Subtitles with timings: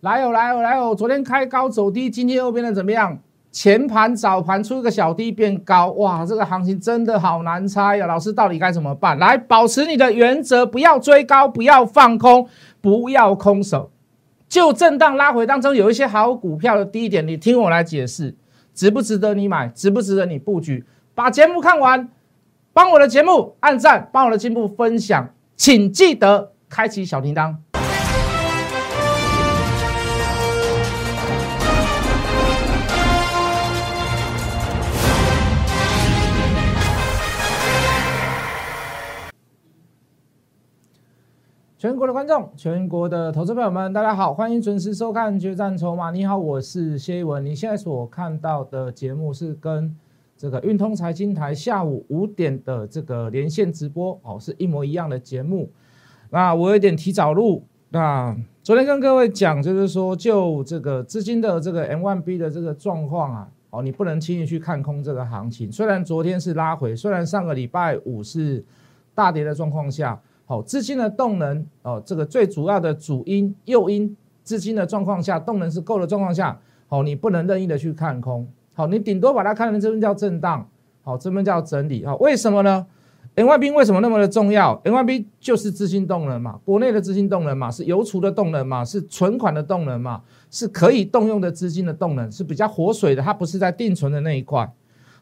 [0.00, 0.94] 来哦来哦来哦！
[0.94, 3.18] 昨天开高走低，今天又变得怎么样？
[3.50, 8.06] 前盘早盘出一个小低变高，哇，这个行情真的好难猜呀！
[8.06, 9.18] 老师到底该怎么办？
[9.18, 12.46] 来，保持你的原则，不要追高，不要放空，
[12.80, 13.90] 不要空手。
[14.48, 18.36] 就震荡拉回当中，有一些好股票的低点，你听我来解释，
[18.72, 20.84] 值不值得你买，值不值得你布局？
[21.14, 22.08] 把节目看完，
[22.72, 27.56] 帮我的节目按赞，帮我的节目分享，请记得开启小铃铛。
[41.78, 46.08] 全国的观众，全国的投资朋友们，大家好，欢迎准时收看《决战筹码》。
[46.12, 47.46] 你好，我是谢一文。
[47.46, 49.94] 你现在所看到的节目是跟
[50.36, 55.70] 这个运通财经台下午五点的这个连线直播哦，是一模一样的节目。
[56.30, 57.62] 那我有点提早录。
[57.90, 65.70] 那昨天跟各位讲，就是说就这个资金的这个 M one B 的这个状况啊，哦，你不能轻易去看空这个行情。
[65.70, 68.64] 虽然昨天是拉回，虽然上个礼拜五是
[69.14, 70.20] 大跌的状况下。
[70.48, 80.66] 好，资金的动能哦，这个最主要的主因诱因资金的状况下，动能是够的状况下，好，你不能任意的去看空，好，你顶多把它看成这边叫震荡，
[81.02, 82.86] 好，这边叫整理，好，为什么呢
[83.34, 94.66] ？N Y B 为什么那么的重要？N Y B 就是资金动能嘛，国内的资金动能嘛，是邮储的动能嘛，是存款的动能嘛，是可以动用的资金的动能，是比较活水的，它不是在定存的那一块。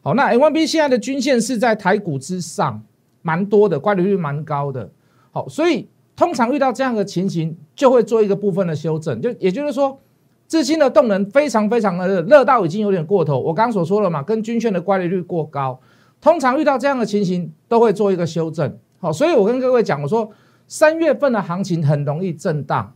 [0.01, 2.81] 好，那 N Y B 现在的均线是在台股之上，
[3.21, 4.89] 蛮多的，乖离率蛮高的。
[5.49, 9.99] 所以通常遇到这样的情形，就会做一个部分的修正，就也就是说，
[10.47, 13.37] 资金的动能非常非常的热，热到已经有点过头。
[13.39, 15.79] 我刚刚所说了嘛，跟均券的乖离率过高，
[16.21, 18.77] 通常遇到这样的情形，都会做一个修正。
[18.99, 20.31] 好，所以我跟各位讲，我说
[20.67, 22.93] 三月份的行情很容易震荡。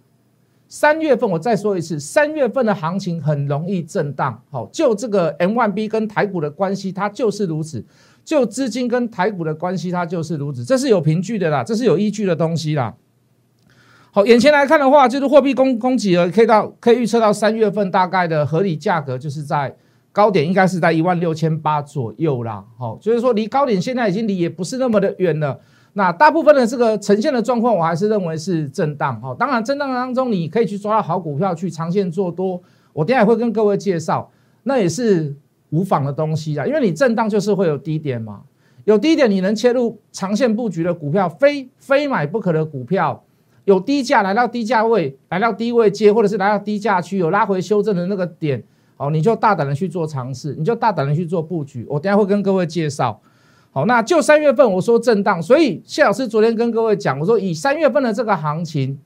[0.67, 4.41] 三月份我再说一次，三月份的行情很容易震荡。
[4.49, 7.83] 好，就这个 M1B 跟台股的关系，它就是如此。
[8.31, 12.93] 就资金跟台股的关系，它就是如此，这是有凭据的啦，这是有依据的东西啦。
[14.11, 19.75] 好，眼前来看的话，就是货币供供给额可以到可以预测到三月份大概的合理价格，就是在
[20.13, 22.63] 高点应该是在一万六千八左右啦。
[22.77, 25.59] 好，就是说离高点现在已经离也不是那么的远了。
[25.91, 29.19] 那大部分的这个呈现的状况，我还是认为是震荡。
[29.19, 32.61] 好，当然震荡当中你可以去抓到好股票去长线做多，
[32.93, 34.31] 我等下会跟各位介绍，
[34.63, 35.35] 那也是。
[35.71, 38.41] 无妨的东西啊，因为你震荡就是会有低点嘛，
[38.85, 43.23] 有低点你能切入长线布局的股票，非非买不可的股票，
[43.65, 48.63] 有低价来到低价位，来到低位接，或者是来到低价区有拉回修正的那个点，
[48.97, 51.85] 哦，你就大胆的去做尝试，你就大胆的去做布局。
[51.89, 53.19] 我等下会跟各位介绍。
[53.71, 58.99] 好，那就三月份我说震荡，所以谢老师昨天跟各位讲，我说以三月份的这个行情，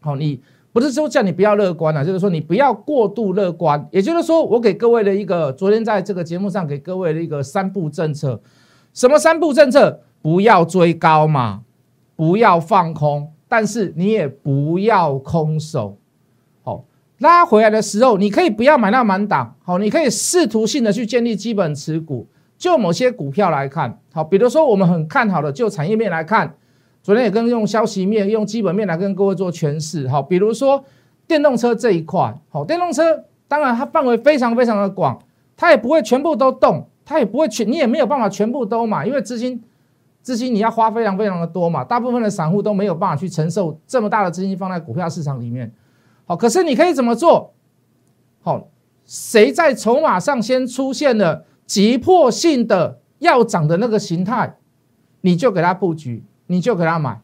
[0.00, 0.40] 好，你。
[0.72, 3.88] 不是说叫你不要乐观了，就是说你不要过度乐观。
[3.90, 8.40] 也就是说，我给各位的一个昨天在这个节目上给各位的一个三步政策，
[8.92, 10.00] 什么三步政策？
[10.20, 11.62] 不要追高嘛，
[12.16, 15.96] 不要放空，但是你也不要空手。
[16.62, 16.84] 好，
[17.18, 22.26] 拉回来的时候，你可以不要买到满档，好，你可以试图性的去建立基本持股。
[22.58, 26.54] 就某些股票来看，好，比如说我们很看好的，就产业面来看。
[27.08, 30.84] 昨天也跟用消息面、用基本面来跟各位做诠释，好，比如说
[31.26, 35.18] 电动车这一块，好，电动车当然它范围非常非常的广，
[35.56, 39.64] 它也不会全部都动，它也不会全，你也没有办法全部都买，因为资金
[40.20, 45.72] 资金你要花非常非常的多嘛，大部分的散户都没有办法去承受这么大的资金放在股票市场里面，
[46.26, 47.54] 好，可是你可以怎么做？
[48.42, 48.68] 好，
[49.06, 54.58] 谁在筹码上先出现了急迫性的要涨的那个形态，
[55.22, 56.22] 你就给它布局。
[56.48, 57.20] 你就给他买，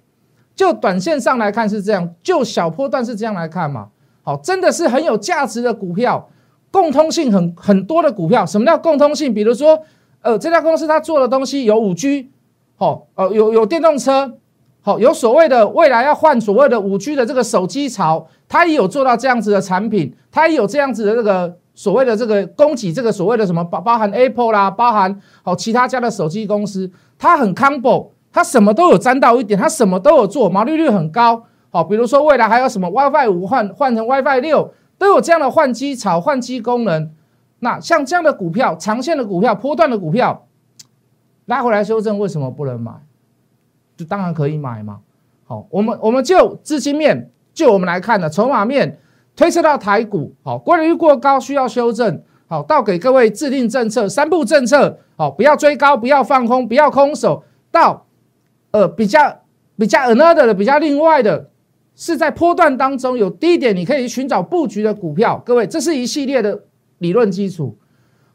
[0.54, 3.88] 就短线上来看是这样，就小波段是这样来看嘛。
[4.22, 6.30] 好，真的是很有价值的股票，
[6.70, 8.46] 共通性很很多的股票。
[8.46, 9.34] 什么叫共通性？
[9.34, 9.78] 比如说，
[10.22, 12.30] 呃，这家公司它做的东西有五 G，
[12.76, 14.38] 好，呃，有有电动车，
[14.80, 28.13] 好，有所谓的未来要换所谓的五 G 的这个手机潮，它也有做到这样子的产品，它也有这样子的这个所谓的这个供给，这个所谓的什么包包含 Apple 啦，包含好其他家的手机公司，它很 combo。
[28.34, 31.44] 它什么都有沾到一点，它什么都有做，毛利率很高。
[31.70, 37.12] 好，比如说未来还有什么 WiFi 五换换成 WiFi 六，都有这样的换机潮、换机功能。
[37.60, 40.48] 那像这样的股票，长线的股票、波段的股票，
[41.46, 42.90] 拉回来修正，为什么不能买？
[43.96, 44.98] 就当然可以买嘛。
[45.44, 48.98] 好，我们我们就资金面，就我们来看的筹码面，
[49.36, 52.20] 推测到台股，好，关率过高需要修正。
[52.48, 58.04] 好，到给各位制定政策，三步政策，好，不要追高，不要放空，不要空手，到。
[58.74, 59.20] 呃，比较
[59.78, 61.48] 比较 another 的，比较另外的，
[61.94, 65.40] 是在波段当中有低点，你可以寻找布局的股票。
[65.46, 66.64] 各位，这是一系列的
[66.98, 67.78] 理论基础。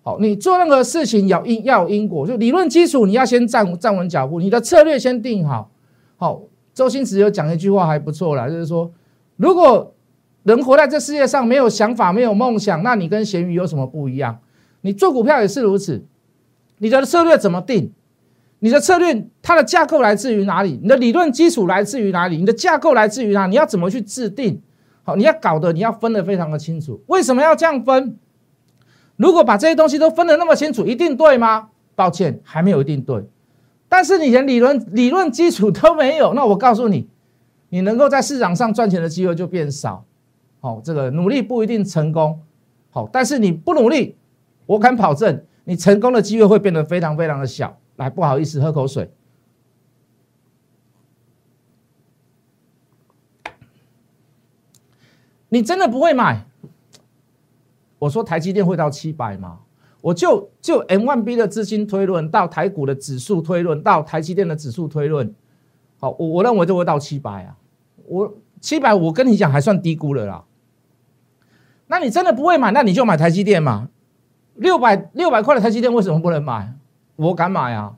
[0.02, 5.70] 好，你做任何事情要因要有因果，就理论基础，你要先站站稳脚步，你的策略先定好。
[6.16, 6.44] 好，
[6.74, 8.90] 周星驰有讲一句话还不错啦，就是说，
[9.36, 9.94] 如果
[10.44, 14.40] 人活在这世界上没有想法、没有梦想，那你跟咸鱼有什么不一样？
[14.80, 16.06] 你做股票也是如此，
[16.78, 17.92] 你的策略怎么定？
[18.60, 20.80] 你的策略它的架构来自于哪里？
[20.82, 22.38] 你的理论基础来自于哪里？
[22.38, 23.48] 你的架构来自于哪？
[23.48, 24.62] 你要怎么去制定？
[25.04, 27.02] 好，你要搞的你要分得非常的清楚。
[27.08, 28.18] 为什么要这样分？
[29.16, 31.70] 如果把这些东西都分得那么清楚，一定对吗？
[31.96, 33.24] 抱歉，还没有一定对。
[33.88, 37.08] 但是你连理论理论基础都没有，那我告诉你，
[37.70, 40.06] 你能够在市场上赚钱的机会就变少。
[40.60, 42.40] 好，这个努力不一定成功。
[42.92, 44.16] 好，但是你不努力，
[44.66, 47.78] 我敢保证你成功的机会会变得非常非常的小。
[48.00, 49.12] 来，不好意思，喝口水。
[55.50, 56.46] 你真的不会买？
[58.00, 59.60] 我说台积电会到七百吗？
[60.00, 65.36] 我就就 M one B 的资金推论到台股的指数推论到台积电的指数推论，
[66.00, 67.58] 好，我我认为就会到七百啊。
[68.06, 70.46] 我七百，我跟你讲还算低估了啦。
[71.88, 73.90] 那你真的不会买，那你就买台积电嘛。
[74.56, 76.79] 六百六百块的台积电为什么不能买？
[77.20, 77.96] 我敢买啊，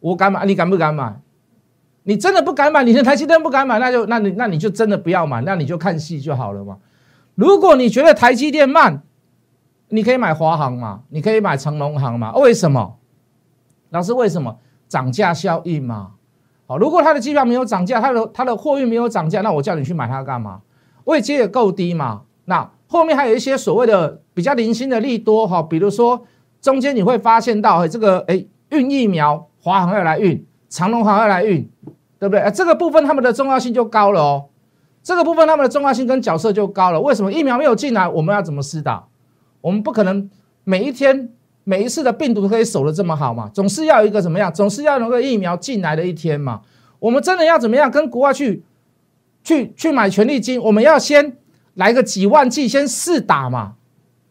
[0.00, 1.20] 我敢买，你敢不敢买？
[2.02, 6.78] 你真的不敢买，你的台积电不敢买，那就那你那你就真的不要买，那你就看戏就好了嘛。
[7.36, 9.04] 如果你觉得台积电慢，
[9.90, 12.34] 你可以买华航嘛，你可以买成隆航嘛。
[12.34, 12.98] 为什么？
[13.90, 14.58] 老师为什么？
[14.88, 16.14] 涨价效应嘛。
[16.66, 20.62] 好，如果它的机票没有涨价，它的它的货运没有涨价，那我叫你去买它干嘛？
[21.04, 22.22] 位阶也够低嘛。
[22.46, 26.26] 那后面还有一些所谓的比较零星的利多哈，比如说。
[26.62, 31.68] 中间你会发现到，哎，这个哎运疫苗，华航要来运，长隆航要来运，
[32.18, 32.40] 对不对？
[32.40, 34.44] 哎，这个部分他们的重要性就高了哦。
[35.02, 37.00] 这个部分他们的重要性跟角色就高了。
[37.00, 39.04] 为什么疫苗没有进来，我们要怎么施打？
[39.60, 40.30] 我们不可能
[40.62, 41.30] 每一天
[41.64, 43.50] 每一次的病毒可以守得这么好嘛？
[43.52, 44.54] 总是要有一个怎么样？
[44.54, 46.60] 总是要有个疫苗进来的一天嘛？
[47.00, 48.62] 我们真的要怎么样跟国外去
[49.42, 50.62] 去去买权利金？
[50.62, 51.36] 我们要先
[51.74, 53.74] 来个几万剂先试打嘛？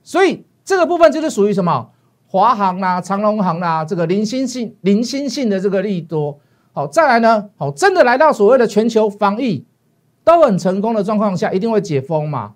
[0.02, 1.90] 所以这个部分就是属于什么？
[2.32, 6.40] 华航啦、长隆航啦，这个零星性、零星性的这个利多，
[6.72, 9.66] 好，再来呢，好，真的来到所谓的全球防疫
[10.24, 12.54] 都很成功的状况下，一定会解封嘛？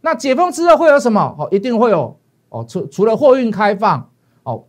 [0.00, 1.36] 那解封之后会有什么？
[1.38, 4.10] 好，一定会有哦，除除了货运开放，
[4.42, 4.64] 哦，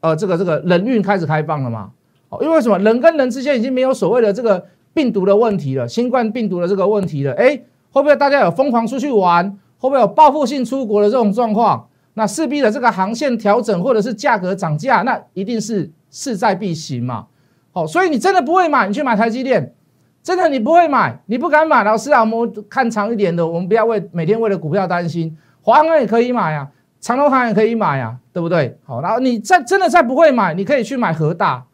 [0.00, 1.92] 呃，这个这个人运开始开放了嘛？
[2.28, 2.76] 哦，因为什么？
[2.80, 7.50] 人跟人之间已经没有所谓的这个病毒的问题了，新冠病毒的这个问题了，哎，
[7.92, 9.56] 会不会大家有疯狂出去玩？
[9.78, 11.86] 会不会有报复性出国的这种状况？
[12.18, 17.26] 那势必的这个航线调整或者是价格涨价，那一定是势在必行嘛。
[17.72, 19.74] 好，所以你真的不会买，你去买台积电，
[20.22, 21.84] 真的你不会买，你不敢买。
[21.84, 25.36] 老师啊，我们看长一点的，我们不要为每天为了股票担心。
[25.60, 26.66] 华航也可以买啊，
[27.02, 28.78] 长隆航也可以买啊，对不对？
[28.84, 31.66] 好，然后你再真的再不会买，你可以去买和大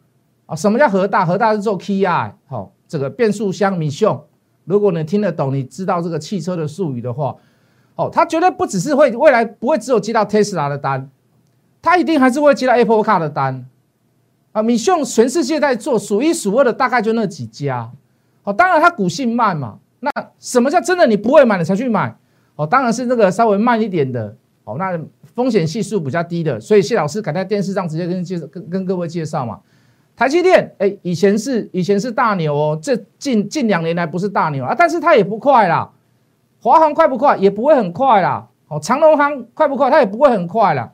[0.45, 0.53] 啊。
[0.53, 1.25] 什么叫和大？
[1.25, 4.27] 和大是做 KI，好，这个变速箱米秀。
[4.65, 7.33] 如果你听得懂，你知道这个汽车的术语的话。
[7.95, 11.09] 哦，他绝对不只是会未来不会只有接到 Tesla 的单，
[11.81, 13.65] 他一定还是会接到 Apple Car 的单
[14.51, 14.63] 啊！
[14.63, 17.91] 米秀全世界在做数一数二的，大概就那几家。
[18.43, 19.77] 哦，当然它股性慢嘛。
[19.99, 22.15] 那什么叫真的你不会买你才去买？
[22.55, 24.35] 哦，当然是那个稍微慢一点的。
[24.63, 24.99] 哦，那
[25.35, 26.59] 风险系数比较低的。
[26.59, 29.59] 所以谢老师敢在电视上直接跟介跟跟各位介绍嘛。
[30.15, 35.89] 台积电，哎，以前是以前是大牛哦，这近近两年来不是大牛啊，但是它也不快啦。
[36.63, 37.35] 华航快不快？
[37.35, 38.47] 也不会很快啦。
[38.69, 39.91] 哦，长隆航快不快？
[39.91, 40.89] 它也不会很快啦。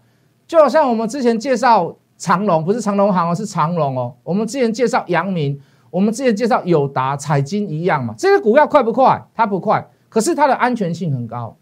[0.48, 4.16] 就好像我们之前介绍长隆，不是长隆航哦，是长隆哦。
[4.24, 5.62] 我们之前介绍阳明，
[5.92, 8.16] 我们之前介绍友达、彩金一样嘛。
[8.18, 9.22] 这些股票快不快？
[9.36, 11.56] 它不快，可是它的安全性很高。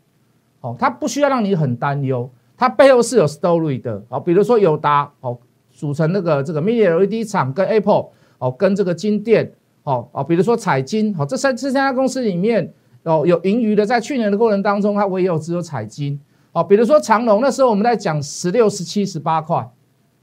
[0.62, 4.02] 哦，它不需要让你很担忧，它背后是有 story 的。
[4.08, 5.38] 哦，比如说友达，哦，
[5.70, 8.06] 组成那个这个 mini LED 厂跟 Apple，
[8.38, 9.52] 哦，跟这个金店，
[9.84, 12.74] 哦哦，比如说彩金，哦，这三这三家公司里面。
[13.08, 16.20] 哦，有盈余的，在去年的过程当中，它唯有只有彩金
[16.52, 16.62] 哦。
[16.62, 19.66] 比如说长隆，那时候我们在讲十六、十七、十八块，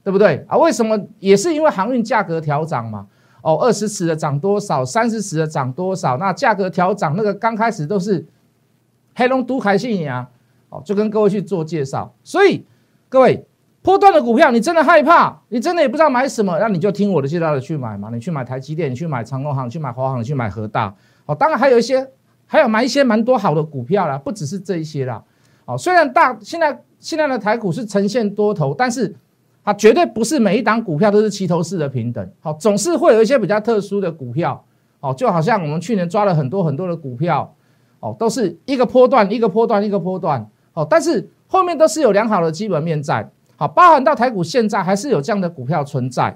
[0.03, 0.59] 对不对啊？
[0.59, 1.01] 为什么？
[1.19, 3.07] 也是因为航运价格调涨嘛。
[3.41, 6.19] 哦，二十尺的涨多少，三十尺的涨多少？
[6.19, 8.27] 那价格调涨，那个刚开始都是
[9.15, 10.29] 黑龙都开信呀。
[10.69, 12.15] 哦，就跟各位去做介绍。
[12.23, 12.67] 所以
[13.09, 13.47] 各位，
[13.81, 18.11] 波段的股票，你真的害怕，你真的也不知道买什么，那你就听我的介绍的去买嘛。
[18.13, 20.95] 你去买台积电，你去买长隆行，去买华航，你去买和大。
[21.25, 22.07] 哦，当然还有一些。
[22.47, 25.23] 还有买一些蛮多好的股票啦，不只是这一些啦。
[25.65, 29.15] 哦，虽然大现在现在的台股是呈现多头，但是
[29.65, 32.31] 它绝对不是每一档股票都是齐头式的平等。
[32.41, 34.65] 好，总是会有一些比较特殊的股票。
[35.01, 37.55] 哦，就好像我们去年抓了很多很多的股票，
[38.01, 46.35] 哦，都是一个波段一个波段一个波段，哦，但是后面都是有良好的基本面在，好，包含到台股现在还是有这样的股票存在，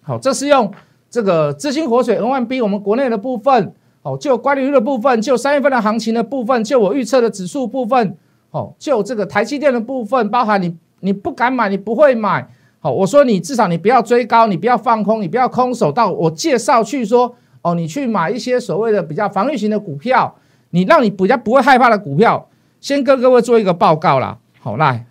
[0.00, 0.72] 好，这是用
[1.10, 3.74] 这个资金活水 N 万 B 我们国内的部分，
[4.08, 8.16] 哦，就关率的部分，就三月份的行情的部分，就我预测的指数部分，
[8.52, 12.48] 哦，就这个台积电的部分，包含你你不敢买，你不会买。
[12.80, 20.34] 好，我说你至少你不要追高，你不要放空，你不要空手到我介绍去说哦，你去买一些所谓的比较防御型的股票，
[20.70, 22.48] 你让你比较不会害怕的股票，
[22.80, 24.38] 先跟各位做一个报告啦。
[24.60, 25.04] 好，来，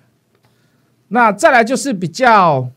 [1.10, 2.68] 那再来就是比较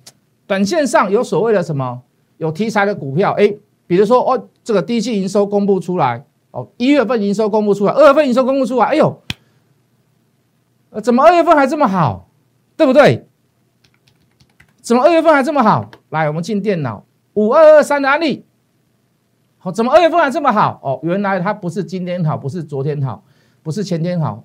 [0.46, 2.02] 短线上有所谓的什么
[2.36, 3.54] 有题材的股票，哎，
[3.90, 9.20] 比如说哦，这个第一季营收公布出来，哦，一月份营收公布出来，二月份营收公布出来，哎呦，
[10.90, 12.30] 呃，怎么二月份还这么好，
[12.76, 13.26] 对不对？
[14.80, 15.90] 怎么二月份还这么好？
[16.10, 17.04] 来，我们进电脑，
[17.34, 18.46] 五二二三的案例。
[19.58, 20.78] 好，怎么二月份还这么好？
[20.84, 23.24] 哦，原来它不是今天好，不是昨天好，
[23.64, 24.44] 不是前天好，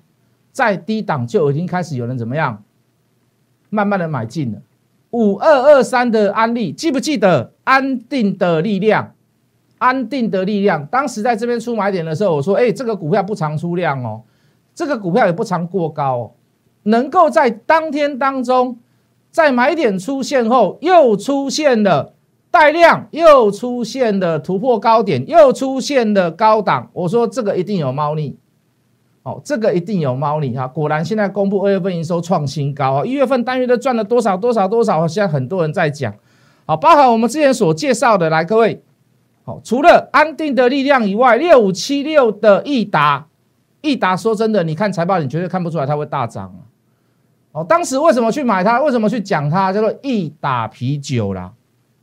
[0.50, 2.64] 在低档就已经开始有人怎么样，
[3.70, 4.58] 慢慢的买进了。
[5.10, 7.52] 五二二三的案例，记不记得？
[7.62, 9.14] 安定的力量，
[9.78, 10.84] 安定的力量。
[10.86, 14.22] 当时在这边出买点的时候，我说，哎，这个股票不常出量哦，
[14.74, 16.30] 这个股票也不常过高哦，
[16.84, 18.78] 能够在当天当中。
[19.28, 22.14] 在买点出现后，又出现了
[22.50, 26.88] 带量，又出现了突破高点，又出现了高档。
[26.94, 28.38] 我说这个一定有猫腻，
[29.24, 30.66] 哦，这个一定有猫腻哈。
[30.66, 35.06] 果然，现在公布二月份营收创新高啊，一月份单月都赚了多少多少多少？
[35.06, 36.14] 现在很多人在讲，
[36.64, 38.82] 好，包含我们之前所介绍的，来各位，
[39.46, 43.28] 好，除了安定的力量以外，六五七六的益达，
[43.80, 46.66] 益达说真的，你看财报，你绝对看不出来它会大涨啊。
[47.52, 48.82] 哦，当时为什么去买它？
[48.82, 49.72] 为什么去讲它？
[49.72, 51.52] 叫做易打啤酒啦，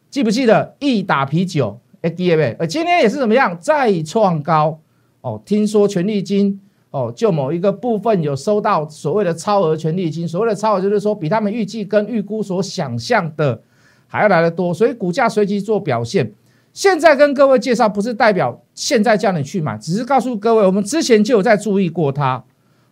[0.10, 1.78] 记不记得易打啤酒？
[2.02, 3.58] 哎，第二位，呃，今天也是怎么样？
[3.60, 4.80] 再创高
[5.20, 5.42] 哦。
[5.46, 6.58] 听说权利金
[6.92, 13.62] 哦，就某一个部分有收到所谓的超额权利金，所谓的超额就是说比他们预计跟预估所想象的
[14.08, 16.32] 还要来的多，所以股价随即做表现。
[16.74, 22.44] 现在跟各位介绍，不是代表现在叫你去买，只是告诉各位，我们之前就有在注意过它。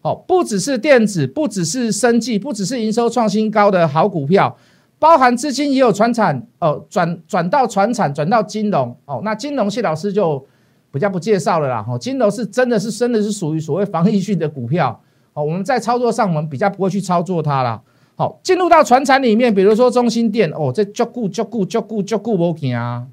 [0.03, 4.55] 好，不只是电子，不只是生技，不只是营收创新高的好股票，
[4.97, 9.21] 包含资金也有传产哦，转转到传产，转到金融哦。
[9.23, 10.43] 那金融谢老师就
[10.91, 11.85] 比较不介绍了啦。
[11.88, 15.00] 哦，金融是真的是真的是属于所谓防御性的股票
[15.33, 15.43] 哦。
[15.43, 17.81] 我们在操作上，我们比较不会去操作它啦。
[18.15, 23.05] 好，进入到传产里面，比如说中心店哦，这足顾足顾足顾足顾不行啊。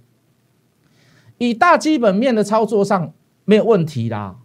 [1.38, 3.12] 以大基本面的操作上
[3.44, 4.36] 没有问题啦。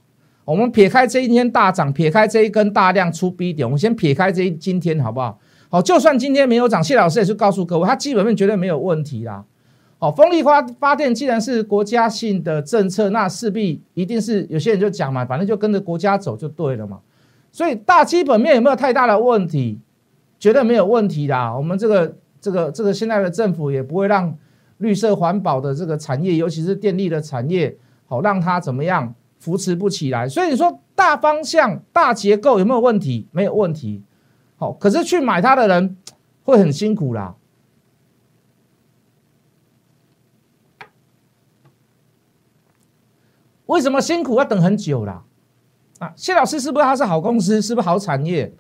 [0.45, 5.39] 我们撇开这一天大涨，撇开这一根大量出 B 点，我们先撇开这一今天好不好？
[5.69, 9.45] 好，就算今天没有涨，谢老师也是告诉各位，它基本面绝对没有问题啦。
[9.97, 16.99] 好，风力发发电既然是国家性的政策，那势必一定是有些人就讲嘛，反正就跟着国家走就对了嘛。
[17.51, 19.79] 所以大基本面有没有太大的问题？
[20.39, 21.55] 绝对没有问题的。
[21.55, 24.37] 我们这个这个这个现在的政府也不会让
[24.83, 29.15] 绿色环保的这个产业，尤其是电力的产业，好让它怎么样？
[29.39, 33.27] 扶持不起来，所以你说大方向、大结构有没有问题？
[33.31, 34.01] 没有问题。
[34.55, 35.97] 好，可是去买它的人
[36.43, 37.35] 会很辛苦啦。
[43.65, 44.37] 为什么辛苦？
[44.37, 45.23] 要等很久啦。
[45.99, 47.61] 啊，谢老师是不是他是好公司？
[47.61, 48.53] 是不是好产业？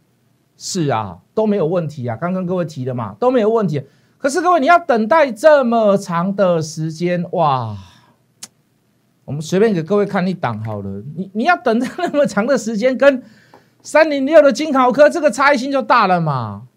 [0.57, 2.17] 是啊，都没有问题啊。
[2.17, 3.81] 刚刚各位提的嘛，都没有问题。
[4.23, 7.75] 可是各位你要等待这么长的时间，哇！
[9.25, 13.21] 我们随便给各位看一档好了，你你要等那么长的时间，跟
[13.81, 16.69] 三零六的金豪科这个差异性就大了嘛？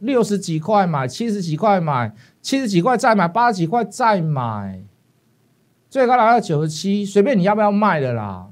[0.00, 4.82] 六十几块买，七十几块买，七十几块再买，八十几块再买，
[5.88, 8.48] 最高来到九十七，随便你要不要卖的啦，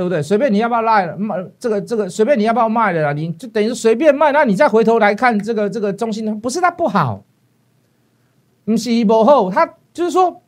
[0.00, 0.22] 对不对？
[0.22, 7.22] 随便你要不要卖卖这个这个，随便你要不要卖的啦，你就等于随便卖，那你再回头来看这个这个中心，不是它不好，
[8.64, 10.42] 不是不好，它就是说。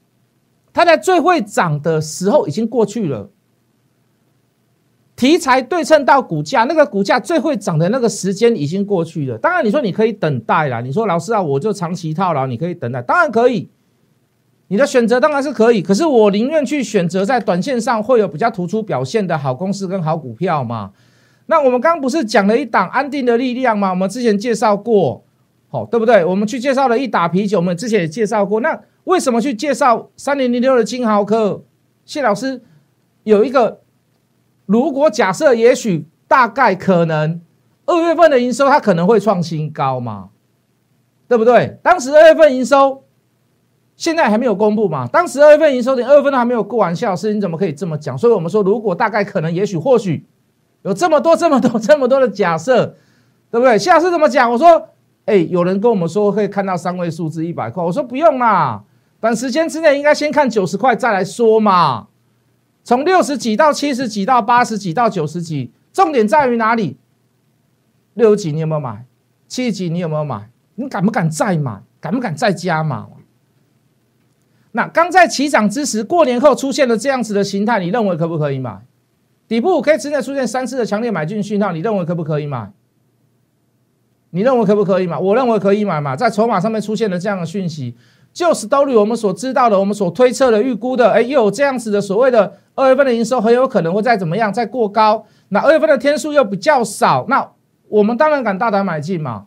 [0.75, 3.29] 它在最会涨的时候已经过去了，
[5.15, 9.37] 题材对称到股价，那个股价最会涨的那个时间已经过去了。
[9.37, 13.69] 当然，你说你可以等待啦，你说老师啊，我就长期套牢，你可以等待，当然可以，
[14.73, 15.83] 你的选择当然是可以。
[15.83, 20.93] 可是我宁愿去选择在短线上会有比较突出表现的好公司跟好股票嘛。
[21.45, 23.91] 那我们刚刚不是讲了一档安定的力量吗？
[23.91, 25.23] 我们之前介绍过，
[25.69, 26.25] 好对不对？
[26.25, 28.81] 我们去介绍了一打啤酒，我们之前也介绍过那。
[29.05, 31.63] 为什么去介绍三零零六的金豪科？
[32.07, 32.63] 谢老师
[33.25, 33.81] 有一个，
[34.65, 37.43] 如果假设也许大概可能
[37.85, 40.31] 二月份的营收它可能会创新高嘛，
[41.29, 41.77] 对不对？
[41.83, 43.05] 当时二月份营收
[44.03, 45.07] 现在还没有公布嘛？
[45.13, 48.19] 当时二月份营收连二月份都还没有过完，谢老师你怎么可以这么讲？
[48.19, 50.27] 所以我们说，如果大概可能，也许或许
[50.83, 52.97] 有这么多、这么多、这么多的假设，
[53.49, 53.79] 对不对？
[53.79, 54.51] 谢老师怎么讲？
[54.51, 54.89] 我说，
[55.27, 58.83] 哎，有人跟我们说可以看到三位数字一百块，我说不用啦，
[59.21, 62.09] 短时间之内应该先看九十块再来说嘛。
[62.83, 66.97] 从六十几到七十几到八十几到九十几，重点在于哪里？
[68.15, 69.07] 六十几你有没有买？
[69.47, 70.51] 七十几你有没有买？
[70.75, 71.81] 你敢不敢再买？
[72.01, 73.07] 敢不敢再加码？
[74.73, 78.79] 那刚在起涨之时，过年后出现了这样子的形态，你认为可不可以买？
[79.47, 82.73] 底部可以之内出现三次的强烈买进讯号，你认为可不可以买？
[84.31, 85.19] 你认为可不可以买？
[85.19, 87.95] 我认为可以买嘛，在筹码上面出现了这样的讯息，
[88.33, 95.27] 就是都绿我们所知道的，我们所推测的、预估的，哎，又有这样子的所谓的二月份的营收很有可能会再怎么样，再过高。
[95.51, 97.47] 那二月份的天数又比较少，那
[97.89, 99.45] 我们当然敢大胆买进嘛，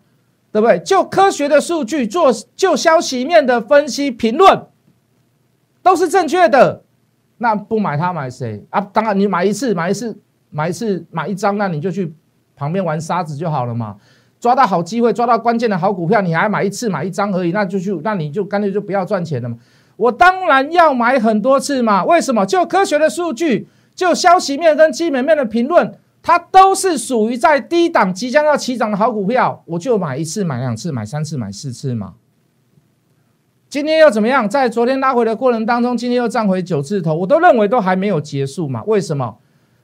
[0.51, 0.77] 对不对？
[0.77, 4.67] 就科学的数据做，就消息面的分析评论。
[5.85, 6.81] 都是正确的，
[7.37, 8.81] 那不买它买谁啊？
[8.91, 10.17] 当然你买一次买一次
[10.49, 12.11] 买一次买一张，那你就去
[12.55, 13.95] 旁边玩沙子就好了嘛。
[14.39, 19.55] 抓到好机会，抓到关键的好股票，你还买一次买一张而已，那就去，那你就干脆就不要赚钱了嘛。
[19.95, 22.03] 我当然要买很多次嘛。
[22.03, 22.43] 为什么？
[22.47, 32.15] 就科学的数据，就消息面跟基本面的评论，它都是属于在低档即将要起涨的好股票，我就买一次买两次买三次买四次嘛。
[33.75, 34.47] 今天又怎么样？
[34.47, 38.81] 在昨天拉回的过程当中，今天又涨回九字头，我都认为都还没有结束嘛？
[38.85, 39.37] 为什么？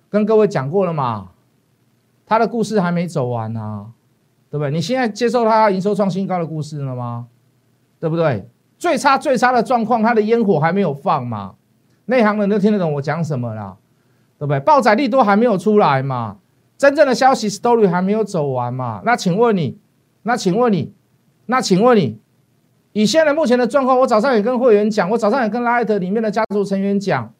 [0.09, 1.31] 跟各位讲过了嘛？
[2.25, 3.87] 他的故事还没走完呢，
[4.49, 4.71] 对不对？
[4.71, 7.27] 你现在接受他营收创新高的故事了吗？
[7.99, 8.47] 对不对？
[8.77, 11.55] 最差最差的状况，他的烟火还没有放嘛？
[12.05, 13.75] 内行人都听得懂我讲什么啦，
[14.39, 14.59] 对不对？
[14.61, 16.37] 爆载力都还没有出来嘛？
[16.77, 19.01] 真正的消息 story 还没有走完嘛？
[19.03, 19.77] 那请问你？
[20.23, 20.93] 那请问你？
[21.47, 22.17] 那请问你？
[22.93, 27.33] 以现在目前的状况，我早上也跟会员讲，我早上也跟拉艾特里面的家族成员讲，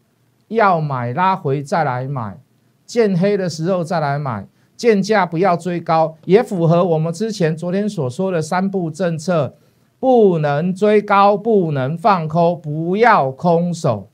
[0.48, 2.40] 要买拉回再来买，
[2.86, 9.56] 见黑的时候再来买，见价不要追高，也符合我们之前昨天所说的三步政策，
[10.00, 14.10] 不能追高，不能放空，不要空手，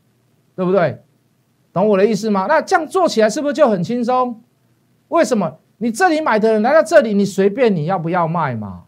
[0.56, 1.04] 对不对？
[1.72, 2.48] 懂我的意思吗？
[2.50, 4.42] 那这样做起来是不是就很轻松？
[5.10, 5.60] 为什么？
[5.78, 8.86] 你这里买的人来到这里，你随便你要不要卖嘛？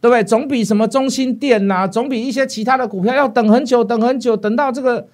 [0.00, 0.22] 对不对？
[0.22, 5.08] 总比什么中心店呐，总比一些其他的股票要等很久，等很久，等到这个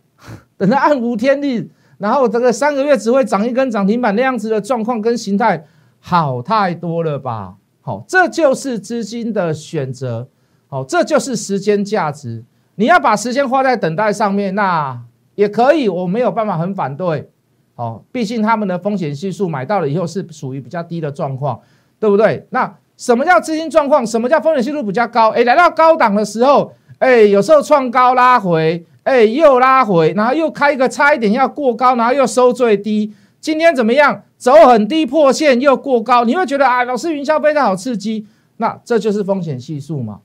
[0.56, 5.66] 等到暗无天日，然后这个三个月只会涨一根涨停板那样子的状况跟形态
[5.98, 7.56] 好太多了吧？
[7.82, 10.28] 好，这就是资金的选择，
[10.68, 12.42] 好，这就是时间价值。
[12.76, 14.98] 你要把时间花在等待上面，那
[15.34, 17.28] 也可以，我没有办法很反对。
[17.74, 21.60] 好，毕竟他们的风险系数买到了以后是属于比较低的状况，
[21.98, 22.46] 对不对？
[22.48, 22.74] 那。
[23.00, 24.06] 什么叫资金状况？
[24.06, 25.30] 什么叫风险系数比较高？
[25.30, 33.10] 哎，来到高档的时候，哎，有时候创高拉回，哎，又拉回，然后又开一个差一点要过高，然后又收最低。
[33.40, 34.22] 今天怎么样？
[34.36, 38.26] 走很低破线又过高，你会觉得啊，老师云霄飞车好刺激。
[38.58, 40.20] 那这就是风险系数嘛？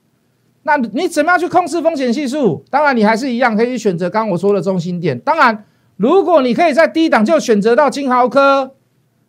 [0.63, 2.65] 那你怎么样去控制风险系数？
[2.69, 5.17] 当然，你还是一样可以选择刚刚我说的中心点。
[5.17, 5.63] 当然，
[5.95, 8.73] 如果你可以在低档就选择到金豪科，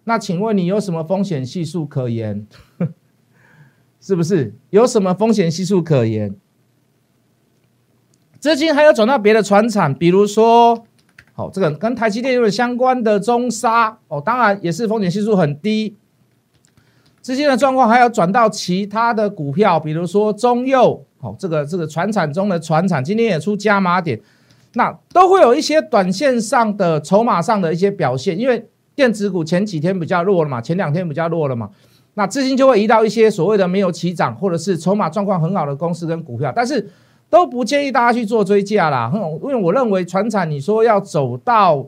[0.03, 2.45] 那请问你有什么风险系数可言？
[4.07, 6.33] 是不是有什么风险系数可言？
[8.38, 10.87] 资金还要转到别的船厂，比如说，
[11.33, 15.97] 好，这个跟台积电有点相关的中沙哦，当然也是风险系数很低。
[17.21, 24.21] 资金的状况还要转到其他的股票，比如说中佑，好，这个这个船产中的船产今天也出加码点，
[24.75, 31.71] 那都会有一些短线上的筹码上的一些表现，因为电子股前几天比较弱了嘛，前两天比较弱了嘛。
[32.18, 36.88] 那资金就会移到一些所谓的没有起涨或者是筹码状况很好的公司跟股票，但是
[37.29, 39.12] 都不建议大家去做追价啦。
[39.14, 41.87] 因为我认为船产你说要走到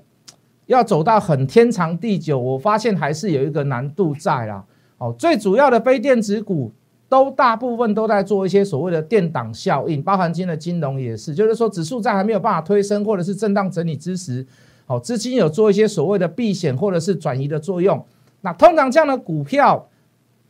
[0.67, 4.63] 要走到很天长地久，我发现还是有一个难度在啦。
[4.99, 6.71] 哦，最主要的非电子股
[7.09, 14.47] 都大部分都在做一些所谓的电档效应，包含今天的金融也是，就是说指数在还没有办法推升或者是震荡整理之时，
[14.87, 18.05] 哦，资金有做一些所谓的避险或者是转移的作用。
[18.43, 19.89] 那通常这样的股票。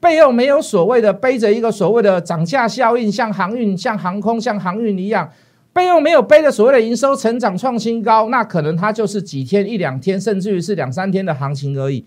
[0.01, 5.29] 背后没有所谓的背着一个所谓的涨价效应，像航运、像航空、像航运一样，
[5.73, 12.05] 背后没有背着所谓的营收成长创新高，那可能它就是几天、一两天，甚至于是两三天的行情而已。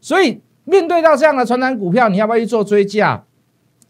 [0.00, 3.24] 所以面对到这样的传统股票，你要不要去做追加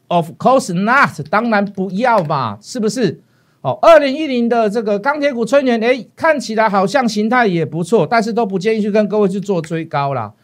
[0.08, 3.20] ？Of course not，当然不要嘛，是不是？
[3.62, 10.34] 哦，二零一零的这个钢铁股春元，哎，看起来好像形态也不错，但是都不建议去跟各位去做追高了。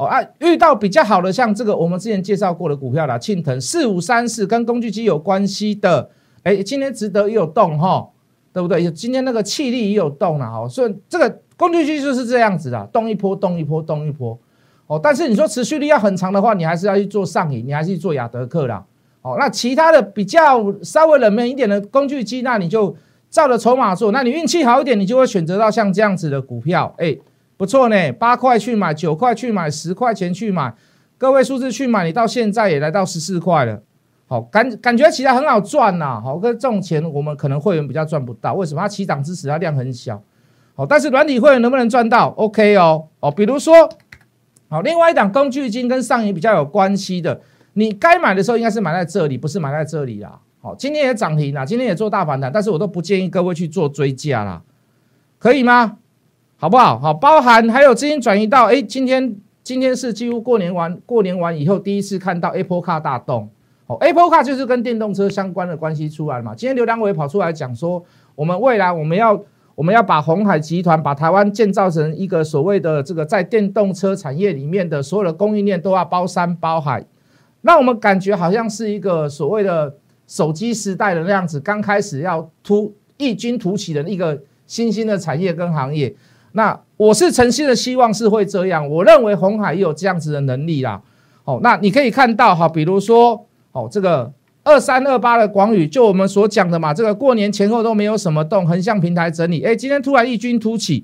[0.00, 6.08] 哦啊，遇到比较好的，像这个我们之前介绍过的股票啦，庆腾四五三四跟工具机有关系的，
[6.42, 8.08] 哎，今天值得有动哈，
[8.50, 8.90] 对不对？
[8.92, 14.38] 今天那个气力也有动了哈，所以这个工具机就是这样子的，动一波，动一波，动一波。
[14.86, 18.82] 哦，但是你说持续力要很长的话，你还是要去做上影，你还是去做亚德克啦。
[19.20, 22.96] 哦，那其他的比较稍微冷门一点的工具机，那你就
[23.28, 24.10] 照着筹码做。
[24.12, 27.14] 那你运气好一点，你就会选择到像这样子的股票，哎，
[27.60, 30.74] 不错呢，八块去买，九块去买，十块钱去买，
[31.18, 33.82] 个位数字去买，你到现在也来到十四块了。
[34.26, 36.18] 好，感感觉起来很好赚呐。
[36.24, 38.80] 好，跟这种钱我们可能会员比较赚不到，为什么？
[38.80, 40.22] 它起涨支持它量很小。
[40.74, 43.74] 好，但是软体会员能不能赚到？OK 哦，哦，比如说。
[44.70, 47.42] 好，另外一档工具金跟上影比较有关系的，
[47.74, 50.40] 你该买的时候应该是买在这里，不是买在这里啦。
[50.62, 54.62] 好，今天也涨停啦，今天也做大反弹，但是我都不建议各位去做追加啦，
[55.38, 55.98] 可以吗？
[56.60, 56.98] 好不好？
[56.98, 63.48] 好，包含还有资金转移到，哎，今天今天是几乎过年完，过年完以后第一次看到 Apple Car 大动。
[63.86, 66.54] 哦，Apple Car 就是跟电动车相关的关系出来了嘛。
[66.54, 69.42] 今天刘良伟跑出来讲说，我们未来我们要。
[69.76, 77.02] 我们要把红海集团把台湾建造成一个所谓的这个在电动车产业里面的所有的供应链都要包山包海，
[77.62, 79.94] 那我们感觉好像是一个所谓的
[80.26, 86.14] 手机时代的那样子，刚开始要突异军突起的一个新兴的产业跟行业。
[86.52, 91.00] 那我是诚心的希望是会这样，我认为红海也有这样子的能力啦。
[91.44, 94.32] 哦，那你可以看到哈，比如说哦这个。
[94.62, 101.02] 二三二八的广宇，就我们所讲的嘛，这个过年前后都没有什么动，横向平台整理，哎，今天突然异军突起，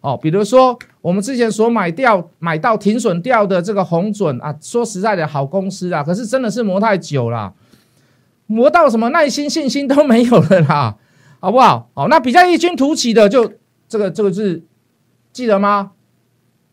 [0.00, 7.54] 哦，比如说我们之前所买掉、买到停损掉的这个红准啊，说实在的好公司啊，可是真的是磨太久了，
[8.46, 10.96] 磨到什么耐心、信心都没有了啦，
[11.38, 11.88] 好不好？
[11.94, 13.50] 好，那比较异军突起的，就
[13.88, 14.60] 这个这个是
[15.38, 15.92] 记得吗？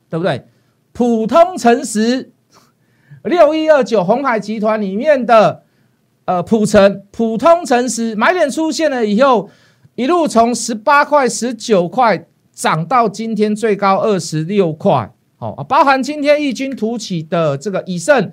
[0.09, 0.47] 对不对？
[0.91, 2.31] 普通诚实
[3.23, 5.61] 六一二九红海集团里面的。
[6.25, 9.47] 呃，普诚普通诚实买点出现了以后，
[9.93, 18.31] 一路从十八块、十九块涨到今天最高二十六块，好啊，包含今天异军突起的这个以盛，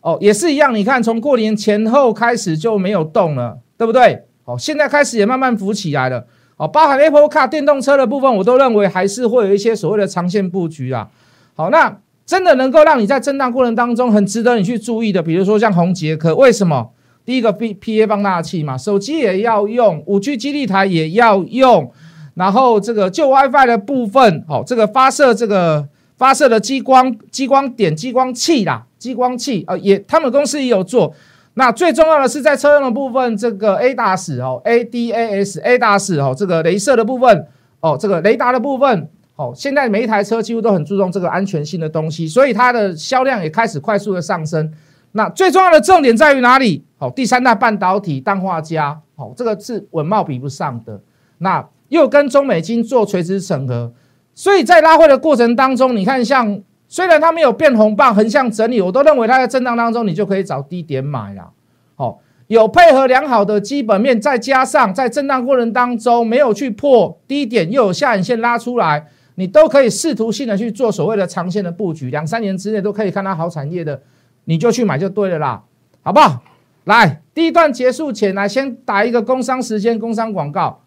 [0.00, 4.24] 哦，也是一样，你看从过年前后开始就没有动了，对不对？
[4.44, 6.26] 好，现在开始也慢慢浮起来了，
[6.56, 11.08] 哦，包含 Apple Car 电动车的部分，我都认为还是会有一些所谓的长线布局啊。
[11.54, 16.90] 好，那真的能够让你在震荡过程当中很值得你去注意的，比如说像红杰科，为什么？
[17.24, 21.92] 第一个 P P A 放大器嘛，手机也要用，五 G 基地台也要用，
[22.34, 31.12] 然后这个旧 WiFi 的部分，好，这个发射这个发射的激光激光点激光器啦，激光器啊，也他们公司也有做。
[31.58, 37.46] 那最重要的是在车用的部分，这个 A 大使哦，A D A S A 大使哦，这个镭射的部分
[37.80, 44.70] 哦，这个雷达的部分哦，现在每一台车几乎都很注重这个安全性的东西，所以它的销量也开始快速的上升。
[45.12, 46.84] 那最重要的重点在于哪里？
[46.98, 51.00] 好，第三代半导体氮化镓，好，这个是稳茂比不上的。
[51.38, 53.94] 那又跟中美金做垂直整合，
[54.34, 61.50] 所以在拉回的过程当中，你看像虽然它没有变红棒，横向整理，我都认为它在震荡当中，你就可以找低点买了。
[61.94, 74.00] 好，有配合良好的基本面，再加上在震荡过程当中没有去破低点，又有下影线拉出来，你都可以试图性的去做所谓的长线的布局，两三年之内都可以看它好产业的。
[74.44, 75.62] 你就去买就对了啦，
[76.02, 76.40] 好不好？
[76.84, 80.82] 来，第一段结束前，来先打一个工商时间，工商广告。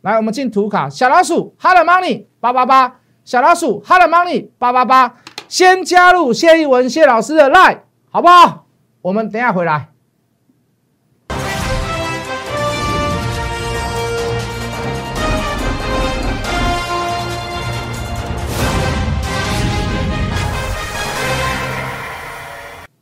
[0.00, 5.14] 来，我们进图卡，小老鼠，Hello Money 八八八，小老鼠，Hello Money 八八八，
[5.54, 7.78] 先加入谢一文谢老师的 Line，
[8.10, 8.66] 好不好？
[9.02, 9.90] 我们等下回来。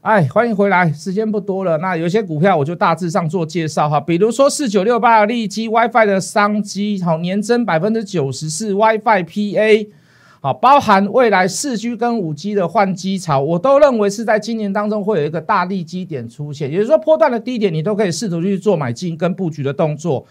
[0.03, 1.79] 哎，欢迎回来，时间不多了。
[1.79, 9.89] 那有些股票我就大致上做介绍哈，比如说四九六八的利基 WiFi 的商机，好，年增百分之九十四，WiFi PA，
[10.45, 20.27] 好，包含未来四 G 跟五 G 的换机潮，我都认为是在今年当中会有一个大利基点出现，也就是说波段的低点你都可以试图去做买进跟布局的动作。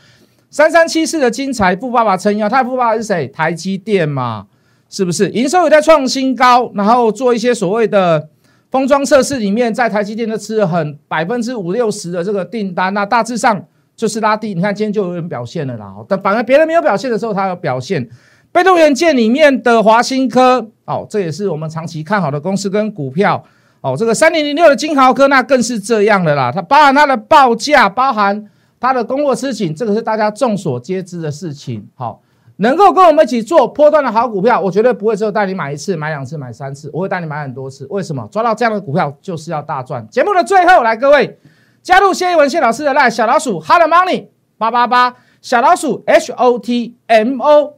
[0.50, 3.26] 三三七四的精彩富爸爸撑腰，他富爸爸是谁？
[3.30, 4.48] 台积电嘛，
[4.90, 5.30] 是不是？
[5.30, 8.28] 营收也在创新高，然后做一些所谓的。
[8.70, 13.66] 封装测试里面，在台积电都吃了很百分之五六十的这个订单，那大致上
[13.98, 14.54] 就是拉低。
[14.54, 18.10] 你看今天就有人表现了啦，但反而别人没有表现的时候，它有表现。
[18.52, 23.44] 被动元件里面的华新科，哦，这也是我们长期看好的公司跟股票。
[23.82, 26.52] 哦，这个三零零六的金豪科，那更是这样的啦。
[26.52, 31.88] 它包含它的报价，包含它的供货吃紧，这个是大家众所皆知的事情。
[31.96, 32.22] 好。
[32.58, 37.88] 能够跟我们一起做波段的好股票，我绝对不会只有带你买一次、买两次、买三次，我会带你买很多次。
[37.90, 38.28] 为什么？
[38.32, 40.08] 抓到这样的股票就是要大赚。
[40.10, 41.40] 节目的最后，来各位
[41.82, 44.28] 加入谢一文谢老师的赖小老鼠，Hard Money
[44.60, 47.78] 八八八，小老鼠 H O T M O